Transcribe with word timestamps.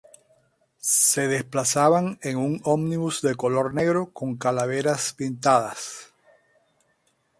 Se 0.79 1.27
desplazaban 1.27 2.17
en 2.23 2.37
un 2.37 2.59
ómnibus 2.63 3.21
de 3.21 3.35
color 3.35 3.75
negro 3.75 4.11
con 4.11 4.35
calaveras 4.35 5.13
pintadas. 5.13 6.11